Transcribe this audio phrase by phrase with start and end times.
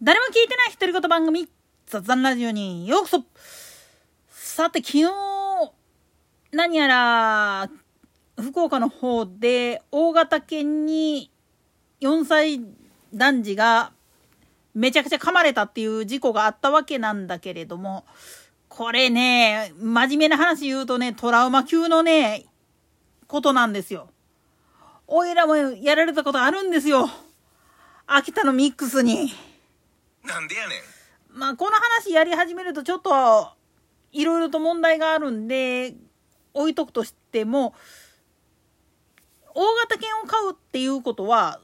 [0.00, 1.48] 誰も聞いてない独り言番組
[1.86, 3.24] 雑談ラジオにようこそ
[4.30, 5.06] さて昨日
[6.52, 7.70] 何やら
[8.40, 11.32] 福岡の方で大型犬に
[12.00, 12.60] 4歳
[13.12, 13.90] 男児が
[14.72, 18.04] めちゃくちゃ噛まれたっていう事故があったわけなんだけれども
[18.68, 22.44] これね真面目な話言うとねトラウマ級のね
[23.26, 24.10] ことなんですよ。
[25.08, 27.10] おいらもやられたことあるんですよ。
[28.06, 29.47] 秋田のミックスに。
[30.28, 30.78] なんでやねん。
[31.30, 33.52] まあ、この話やり始めるとちょっと、
[34.12, 35.94] いろいろと問題があるんで、
[36.54, 37.74] 置いとくとしても、
[39.54, 41.60] 大型犬を飼うっていうことは、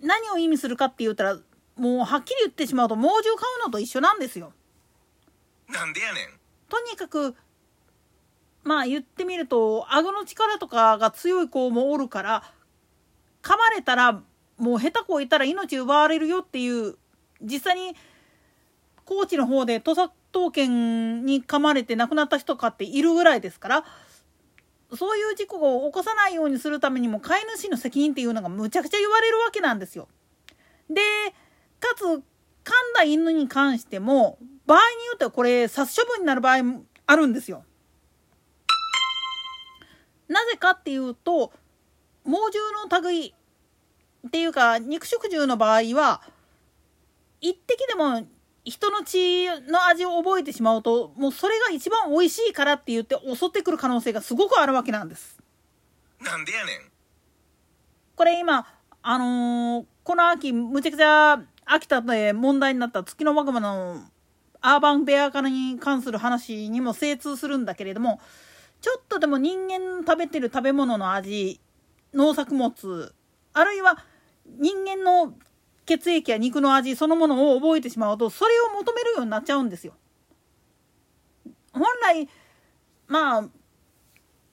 [0.00, 1.38] 何を意味するかって言ったら、
[1.76, 4.52] もうはっきり言ってしまうと猛獣飼うのと一緒なんですよ。
[5.68, 6.38] なんでやねん。
[6.68, 7.34] とにかく、
[8.64, 12.42] まあ言ってみると、顎の力とかが強い子もおるから、
[13.42, 14.22] 噛まれたら、
[14.58, 16.96] もう下手こいたら命奪われるよっていう
[17.42, 17.96] 実際に
[19.04, 23.84] 高知の方で土佐刀剣に噛まれて亡くなった人かっているぐらいですから
[24.94, 30.08] そういう事故を起こさないようにするためにも飼い主の責任っていうのがむちゃくちゃ言われるわけなんですよ。
[30.90, 31.00] で
[31.80, 32.22] かつ噛ん
[32.94, 37.64] だ犬に関しても場合によってはこれ殺処分になる場合もあるんですよ。
[40.28, 41.52] なぜかっていうと
[42.24, 43.34] 猛獣の類
[44.26, 46.22] っていうか肉食獣の場合は
[47.42, 48.26] 一滴でも
[48.64, 55.38] 人の血の味を覚えてしまうともうそれが一番美味しいからって言って襲ってくる可能性がすごくあるわけなんです。
[56.20, 56.76] なんでやねん。
[58.14, 58.66] これ今
[59.02, 64.04] あのー、この秋むちゃくちゃ秋田で問題になった月のマグマの
[64.60, 68.20] アーバンベア化に関する話にも精通するんだけれども
[68.80, 71.60] ちょっとでも人間の食べてる食べ物の味
[72.14, 73.12] 農作物
[73.52, 73.98] あるいは
[74.46, 75.34] 人間の
[75.98, 79.92] 血液や肉の味そのものを覚えてしまうとそれを求めるようになっちゃうんですよ。
[81.72, 82.28] 本来
[83.08, 83.48] まあ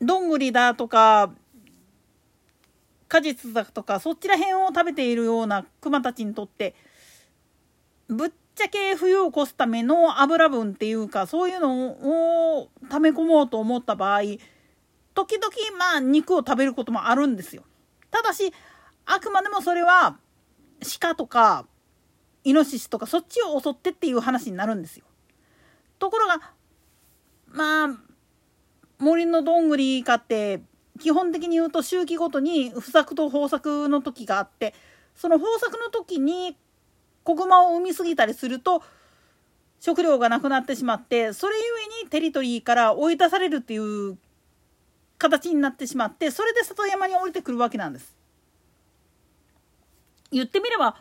[0.00, 1.32] どんぐりだとか
[3.08, 6.74] 果実だとかそっちら辺を食べているようなクマたちにとって
[8.08, 14.22] ぶっちゃけ冬を越すための油分っていうかそういうのを溜め込もうと思った場合
[15.14, 17.62] 時々まあ肉を食べることもあるんですよ。
[18.10, 18.52] ただし
[19.06, 20.18] あくまでもそれは
[20.84, 21.66] 鹿とか
[22.44, 25.04] イノシシとかそっちを襲ってっていう話になるんですよ。
[25.98, 26.52] ところが
[27.48, 27.88] まあ
[28.98, 30.60] 森のどんぐりかって
[31.00, 34.74] 基本的に言うと周期ごとに不作と豊作の時があって
[35.14, 36.56] その豊作の時に
[37.24, 38.82] 子グマを産みすぎたりすると
[39.80, 41.62] 食料がなくなってしまってそれゆ
[42.00, 44.16] えにテリトリーから追い出されるっていう
[45.18, 48.13] 形になってしまってそれで里山に降りてくるわけなんです。
[50.34, 50.96] 言ってみれば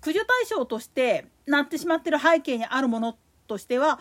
[0.00, 4.00] 駆除対象としてなってしまってる背景にあるものとしては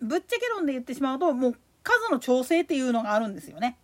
[0.00, 3.76] ぶっちゃけ論で言ってしまうともう数の調整っていうのがあるんですよね。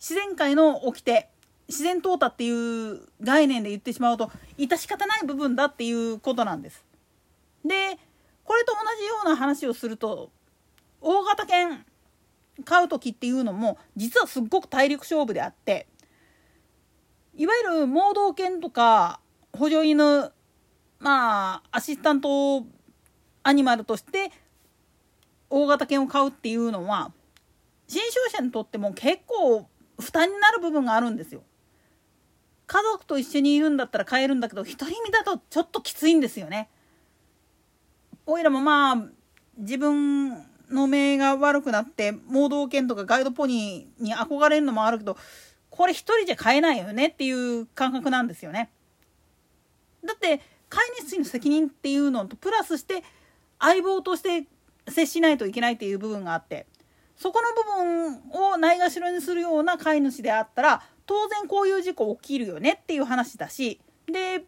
[0.00, 1.28] 自然界の掟
[1.68, 2.50] 自然淘汰ってい
[2.92, 6.84] う概念で言ってしまうと致し方ない部分だっていうことなんです。
[7.64, 7.98] で
[8.44, 10.30] これと同じような話をすると
[11.00, 11.84] 大型犬
[12.64, 15.86] 買う時っていうのも実はすっごく体力勝負であって
[17.36, 19.20] いわゆる盲導犬とか
[19.52, 20.30] 補助犬
[21.00, 22.64] まあアシスタント
[23.42, 24.30] アニマルとして
[25.50, 27.12] 大型犬を飼うっていうのは
[27.86, 29.66] 新商者にとっても結構
[30.00, 31.42] 負担になる部分があるんですよ。
[32.66, 36.70] 家族と一緒にいるんだったら飼えるんだけど独り身だとちょっときついんですよね。
[38.26, 38.96] おいらもまあ
[39.58, 40.30] 自分
[40.70, 45.16] の目が悪くなって盲導犬とかガイドポニーに憧れるのもあるけど
[45.76, 48.70] これ一人じゃ買えないよねっていう感覚なんですよね。
[50.04, 53.02] だって飼い主の責任っていうのとプラスして
[53.58, 54.46] 相棒として
[54.88, 56.66] 接しないといけないっていう部分があって
[57.16, 64.44] そこの部分をないがしろにするような飼い主であったら当然こういう事故起きるよねっていう話だしで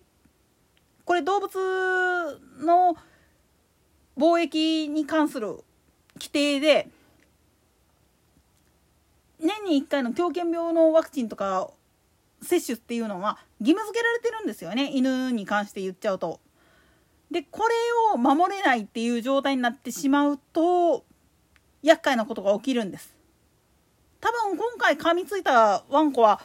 [1.04, 1.58] これ動物
[2.60, 2.96] の
[4.16, 5.58] 貿易に関する
[6.14, 6.88] 規定で
[9.40, 11.70] 年に1回の狂犬病のワクチンとか
[12.42, 16.40] 接種っていうのは義務付けられてるんですよね犬に関して言っちゃうと。
[17.30, 17.74] でこれ
[18.14, 21.04] を守れないっていう状態になってしまうと
[21.82, 23.14] 厄介なことが起きるんです。
[24.20, 26.40] 多分今回噛みついたワンコは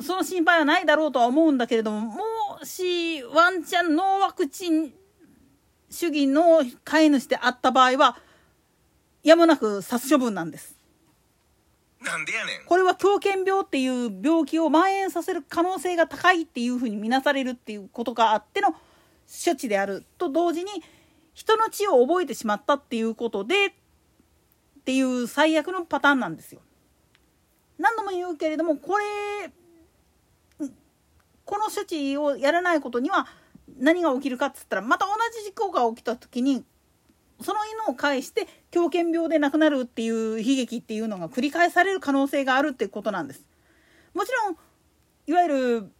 [0.00, 4.92] その心配はないだろうとは思うんだけれどももしワンちゃんノーワクチン
[5.90, 8.16] 主義の飼い主であった場合は
[9.22, 10.79] やむなく殺処分なんです。
[12.00, 20.70] なんでやねんこれは狂犬病っていう病気を蔓延させる可能性が高いっていうふうに見なされるっていうことがあっての処置であると同時に
[21.34, 23.72] 人の血を覚えてしまったっていうことでっ
[24.84, 26.60] ていう最悪のパターンなんですよ。
[27.78, 29.04] 何度も言うけれどもこれ
[31.44, 33.26] この処置をやらないことには
[33.78, 36.64] 何が起きるかっつったらまた同じ事故が起きた時に
[37.42, 43.44] その犬を介して狂犬病で亡くなるっていう悲劇っていうのが繰り返される可能性があるってことなんです。
[44.14, 44.56] もちろん
[45.26, 45.48] いわゆ
[45.80, 45.92] る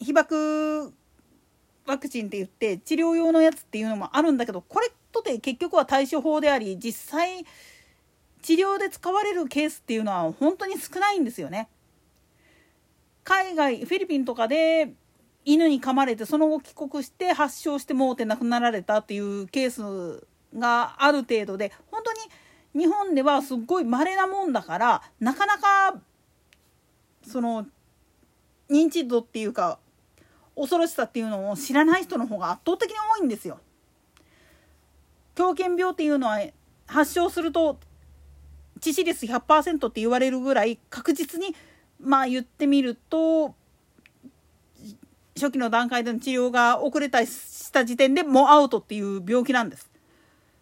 [0.00, 0.92] 被爆
[1.86, 7.44] ワクチンって言って治療用のやつっていうのもあるんだけどこれとて結局は対処法であり実際
[8.42, 11.68] 治療で使われるケースっていうのは本当に少ないんですよね。
[13.24, 14.94] 海外フィリピンとかで
[15.44, 20.26] 犬に噛まれてその後帰国して発症してもうて亡くなられたっていうケース
[20.58, 22.18] がある程度で本当に
[22.84, 26.00] 日本ではすっごい稀なもんだからなかなか
[27.26, 27.66] その
[28.70, 29.78] 認知度っていうか
[30.56, 33.58] 恐ろしさっていうのを知らない人の方が圧倒的に多いんですよ。
[35.34, 36.40] 狂犬病っていうのは
[36.86, 37.78] 発症すると
[38.80, 41.54] 致死率100%って言われるぐらい確実に
[41.98, 43.54] まあ言ってみると
[45.40, 49.90] 初期の段階での治療が遅れたりした時点でもうアウトっていう病気なんです。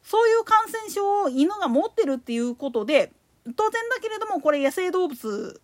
[0.02, 3.12] そういう感染症を犬が持ってるっていうことで
[3.56, 5.60] 当然だけれどもこれ野生動物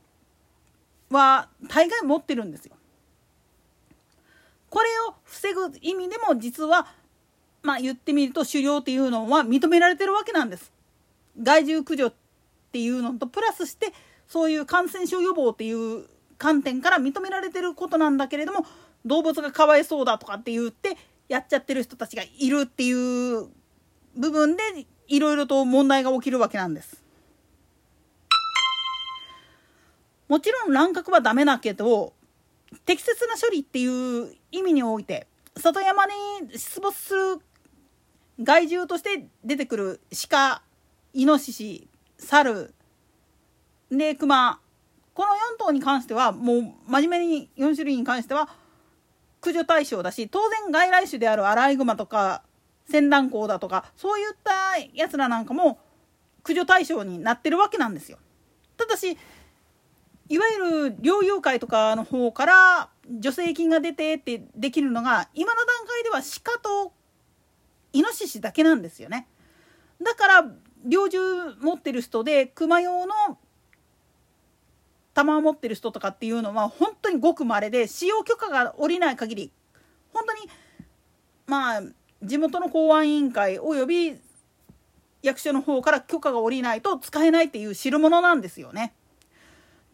[1.10, 2.74] は大概持ってるんですよ。
[4.68, 6.88] これを防ぐ意味でも実は
[7.62, 10.72] まあ言ってみると狩猟っていうのは認められてるわけなんです。
[11.40, 12.14] 害獣駆除っ
[12.72, 13.92] ていうのとプラスして
[14.26, 16.06] そういう感染症予防っていう
[16.38, 18.66] 観点から認められてることなんだけれども
[19.04, 20.96] 動物がかわいそうだとかって言って
[21.28, 23.48] やっちゃってる人たちがいるっていう
[24.16, 24.62] 部分で
[25.08, 27.02] いろいろと問題が起きるわけなんです。
[30.28, 32.14] もちろん乱獲はダメだけど
[32.86, 35.26] 適切な処理っていう意味において
[35.56, 36.12] 里山に
[36.56, 37.38] 出没する
[38.42, 40.00] 害獣として出てくる
[40.30, 40.62] 鹿
[41.12, 41.88] イノシシ
[42.18, 42.74] 猿
[43.90, 44.58] で熊
[45.14, 48.48] この4頭に関してはもう真面目に4種類に関しては
[49.40, 52.42] 駆除対象だし当然外来種であるアライグマとか
[52.90, 55.78] セダンコウだとかそういったやつらなんかも
[56.42, 58.18] 駆除対象になってるわけなんですよ。
[58.76, 59.16] ただし
[60.28, 62.88] いわゆる猟友会とかの方から
[63.22, 66.92] 助成金が出てってできるのが今の段階では鹿と
[67.92, 69.28] イノシシだけなんですよね。
[70.02, 70.50] だから
[70.84, 71.18] 猟銃
[71.60, 73.38] 持ってる人で熊用の
[75.14, 79.52] 弾を持ってる人とかっていうのは本当にごく稀で使用許可が下りない限り
[80.12, 80.40] 本当に
[81.46, 81.82] まあ
[82.22, 84.16] 地元の公安委員会および
[85.22, 88.92] 役所の方から許可が下りないと使えないっていう代物なんですよね。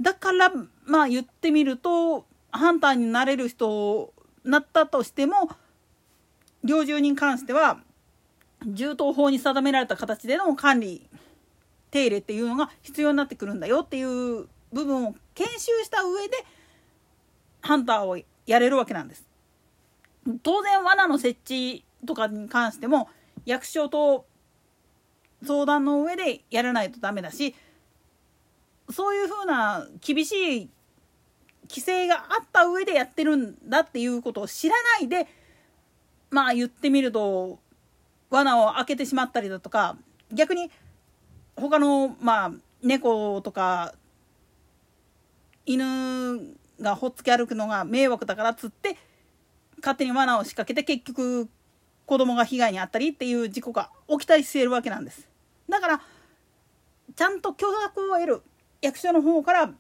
[0.01, 0.51] だから
[0.85, 4.13] まあ言ってみるとハンターになれる人
[4.45, 5.51] になったとしても
[6.65, 7.79] 猟銃に関しては
[8.67, 11.07] 銃刀法に定められた形での管理
[11.91, 16.37] 手入れっていうのが必要になってくるんだよっていう部分を研修した上で
[17.61, 19.27] ハンターをやれるわけなんです。
[20.43, 23.09] 当然罠の設置とかに関しても
[23.47, 24.27] 役所と
[25.45, 27.55] 相談の上でやらないとダメだし
[28.91, 30.71] そういうふうな厳しい
[31.69, 35.29] 規制があった上でやってるんだっていうことを知らないで
[36.31, 37.61] まあ言ってみると
[38.29, 39.97] 罠を開けてしまったりだとか
[40.33, 40.71] 逆に
[41.57, 42.53] 他のまあ
[42.83, 43.95] 猫とか
[45.67, 48.97] 犬がほっつき歩くのが迷惑だからっつって
[49.79, 51.49] 勝手に罠を仕掛けて結局
[52.07, 55.29] 子供が被害に遭ったりっていう事故が起きたりしているわけなんです。
[55.69, 56.01] だから
[57.15, 58.43] ちゃんと許諾を得る
[58.83, 59.71] 役所の方から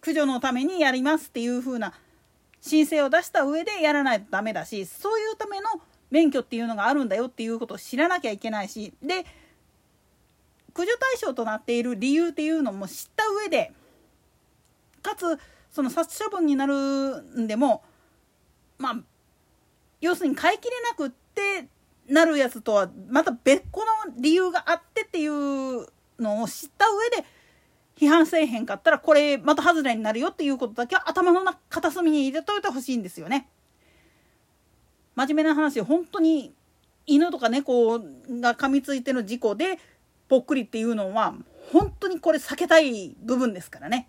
[0.00, 1.92] 駆除のためにやりますっていう風な
[2.60, 5.68] 申請を出した上でやらないとダメだしそういうための
[6.10, 9.24] 免許っていうのがあるんだよっていうことを知らなきゃいけないしで
[10.74, 13.72] 駆除対象となっている理由っていうのも知った上で
[15.22, 15.38] つ
[15.70, 17.82] その殺処分になるんでも
[18.78, 18.96] まあ
[20.00, 21.68] 要するに飼いきれなくって
[22.08, 23.86] なるやつとはまた別個の
[24.18, 25.86] 理由があってっていう
[26.18, 27.26] のを知った上で
[27.96, 33.48] 批判せえへんかったらこれまた外れになるよっていうことだけは頭の中片隅に入れといてほしいんですよね。
[35.14, 36.54] 真面目な話本当に
[37.06, 39.78] 犬とか猫が噛みついての事故で
[40.28, 41.34] ぽっくりっていうのは
[41.70, 44.08] 本当にこれ避けたい部分ですからね。